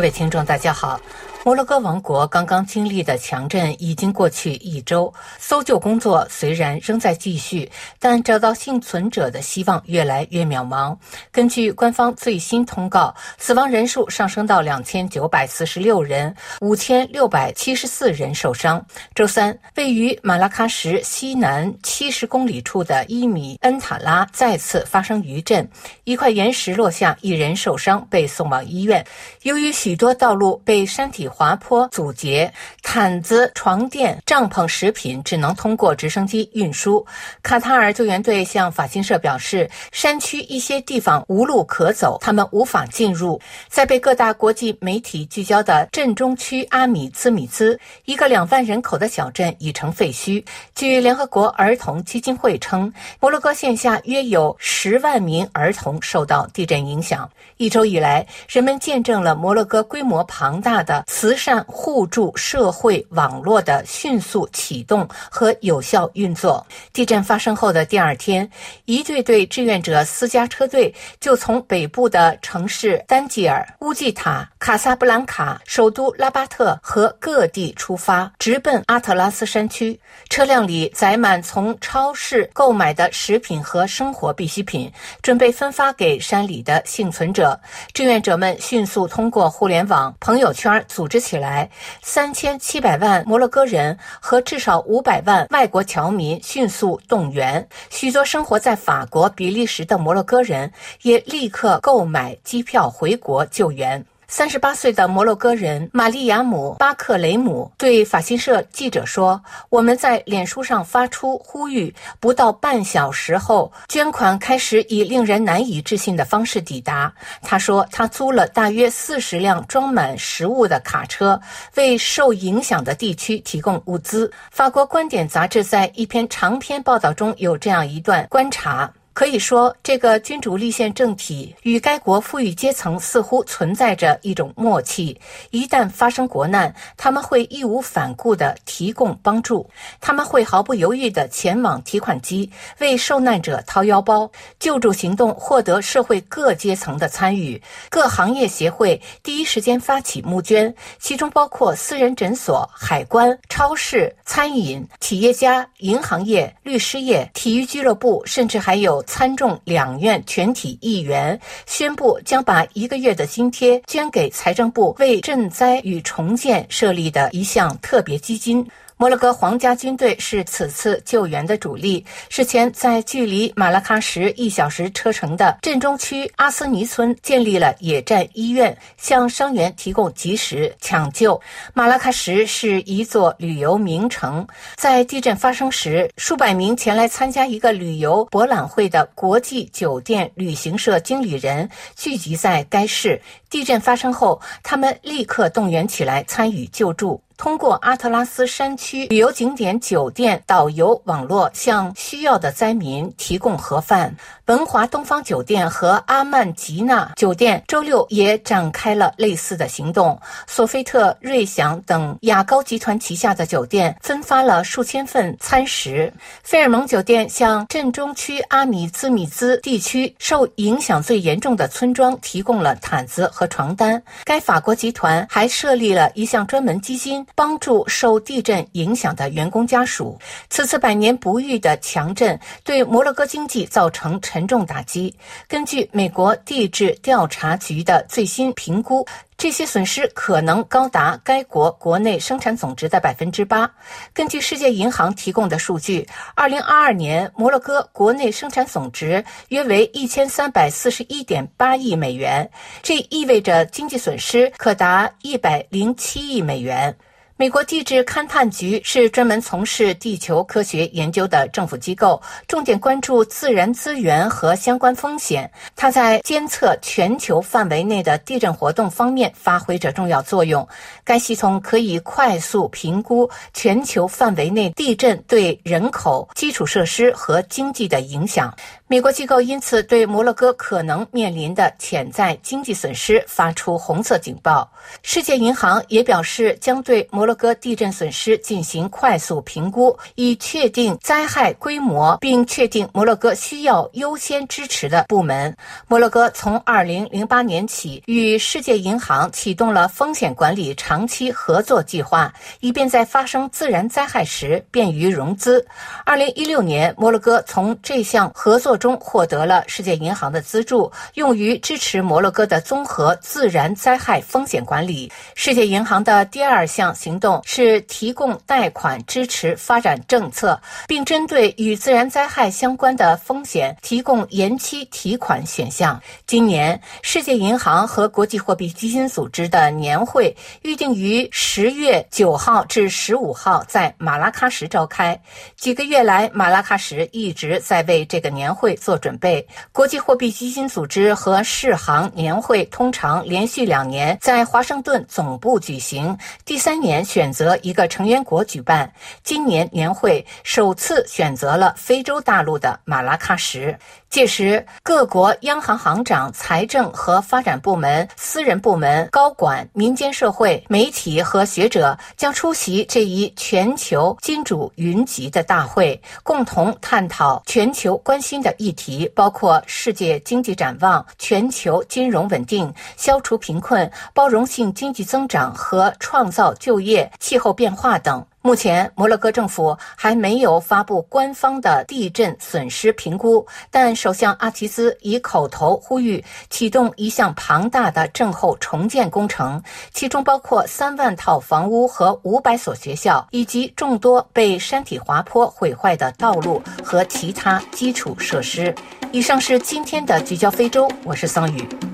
[0.00, 0.98] 各位听众，大家好。
[1.42, 10.94] 摩洛哥王国刚刚经历的强震已经过去一周，搜救工作虽然仍在继续，但找到幸存者的希望越来越渺茫。
[11.32, 18.84] 根据官方最新通告，死亡人数上升到两千九百四十六人，五千六百七十四人受伤。
[19.14, 25.66] 周三，位于马拉喀什西南七十公里处的伊米恩塔拉再次发生余震，
[26.04, 29.02] 一块岩石落下，一人受伤，被送往医院。
[29.44, 32.52] 由于许多道路被山体滑坡阻截，
[32.82, 37.06] 毯子、床垫、帐篷、食品只能通过直升机运输。
[37.42, 43.40] 卡塔尔救援队向法新社表示，山区一些地方无路可走，他们无法进入。
[43.68, 50.44] 在被各大国际媒体聚焦的镇中区阿米兹米兹，一个两万人口的小镇已成废墟。
[50.74, 57.30] 据联合国儿童基金会称，摩洛哥线下约有十万名儿童受到地震影响。
[57.56, 66.66] 一周以来，人们见证了摩洛哥规模庞大的慈善互助社会网络的迅速启动和有效运作。
[66.94, 68.50] 地震发生后的第二天，
[68.86, 80.00] 一队队志愿者私家车队就从北部的城市丹吉尔、乌季塔、卡萨布兰卡、首都拉巴特和各地出发，直奔阿特拉斯山区。
[80.30, 87.60] 车辆里载满从超市购买的食品和生活必需品，准备分发给山里的幸存者。
[87.92, 91.68] 志愿者们迅速通过互联网、朋友圈组织起来，
[92.00, 97.68] 三千七百万摩洛哥人和至少五百万外国侨民迅速动员。
[97.90, 104.06] 许多生活在法国、比利时的摩洛哥人也立刻购买机票回国救援。
[104.32, 121.40] 三十八岁的摩洛哥人玛丽亚姆·巴克雷姆对法新社记者说：“我们在脸书上发出呼吁，不到半小时后，捐款开始以令人难以置信的方式抵达。”他说：“他租了大约四十辆装满食物的卡车，
[121.74, 128.92] 为受影响的地区提供物资。”法国观点杂志在一篇长篇报道中有这样一段观察。
[129.12, 135.20] 可以说，这个君主立宪政体与该国富裕阶层似乎存在着一种默契。
[135.50, 139.68] 一旦发生国难，他们会义无反顾地提供帮助，
[140.00, 144.30] 他们会毫不犹豫地前往提款机为受难者掏腰包。
[144.60, 147.60] 救助行动获得社会各阶层的参与，
[147.90, 158.99] 各行业协会第一时间发起募捐，其中包括私人诊所、海关、超市、餐饮、企业家、银行业、律师业、体育俱乐部，甚至还有。
[159.02, 168.66] 参众两院全体议员宣布，将把一个月的津贴捐给财政部为赈灾与重建设立的一项特别基金。
[169.00, 172.04] 摩洛哥皇家军队是此次救援的主力。
[172.28, 181.40] 事前，在距离马拉喀什一小时车程的镇中区阿斯尼村建立了野战医院，向伤员提供及时抢救。
[181.72, 184.46] 马拉喀什是一座旅游名城，
[184.76, 193.18] 在地震发生时，数百名前来参加一个旅游博览会的国际酒店旅行社经理人聚集在该市。
[193.48, 197.18] 地震发生后，他们立刻动员起来参与救助。
[197.40, 204.14] 通过阿特拉斯山区旅游景点酒店导游网络，向需要的灾民提供盒饭。
[204.44, 210.20] 文华东方酒店和阿曼吉纳酒店周六也展开了类似的行动。
[210.46, 216.12] 索菲特、瑞享等雅高集团旗下的酒店分发了数千份餐食。
[216.42, 224.02] 费尔蒙酒店向镇中区阿米兹米兹地区受影响最严重的村庄提供了毯子和床单。
[224.24, 227.26] 该法国集团还设立了一项专门基金。
[227.34, 230.18] 帮助受地震影响的员工家属。
[230.48, 235.14] 此次百年不遇的强震对摩洛哥经济造成沉重打击。
[235.48, 243.70] 根据美国地质调查局的最新评估，这些损失可能高达该国国内生产总值的百分之八。
[244.12, 252.50] 根据世界银行提供的数据，二零二二年摩洛哥国内生产总值约为一千三百四十一点八亿美元，
[252.82, 256.94] 这意味着经济损失可达一百零七亿美元。
[257.40, 265.50] 美国地质勘探局是专门从事地球科学研究的政府机构，重点关注自然资源和相关风险。
[265.80, 270.68] 它在监测全球范围内的地震活动方面发挥着重要作用。
[271.04, 278.54] 该系统可以快速评估全球范围内地震对人口、基础设施和经济的影响。
[278.88, 284.70] 美国机构因此对摩洛哥可能面临的潜在经济损失发出红色警报。
[285.00, 295.56] 世界银行也表示，将对摩洛哥地震损失进行快速评估，以确定灾害规模，并确定摩洛哥需要优先支持的部门。
[295.86, 305.64] 摩洛哥从2008年起与世界银行启动了风险管理长期合作计划，以便在发生自然灾害时便于融资。
[306.06, 308.80] 2016年，摩洛哥从这项合作。
[308.80, 315.12] 中获得了世界银行的资助，用于支持摩洛哥的综合自然灾害风险管理。
[315.34, 320.58] 世界银行的第二项行动是提供贷款支持发展政策，
[320.88, 326.00] 并针对与自然灾害相关的风险提供延期提款选项。
[326.26, 335.20] 今年，世界银行和国际货币基金组织的年会预定于十月九号至十五号在马拉喀什召开。
[335.56, 338.74] 几个月来，马拉喀什一直在为这个年会。
[338.80, 339.46] 做准备。
[339.72, 346.16] 国际货币基金组织和世行年会通常连续两年在华盛顿总部举行，
[346.46, 348.90] 第三年选择一个成员国举办。
[349.22, 353.78] 今年年会首次选择了非洲大陆的马拉喀什。
[354.08, 378.24] 届时，各国央行行长、财政和发展部门、私人部门高管、民间社会、媒体和学者将出席这一全球金主云集的大会，共同探讨全球关心的议题，包括世界经济展望、全球金融稳定、消除贫困、包容性经济增长和创造就业、气候变化等。
[378.42, 398.74] 目前，摩洛哥政府还没有发布官方的地震损失评估，但首相阿齐兹以口头呼吁启动一项庞大的震后重建工程，其中包括三万套房屋和五百所学校，以及众多被山体滑坡毁坏的道路和其他基础设施。
[399.12, 401.89] 以上是今天的聚焦非洲，我是桑宇。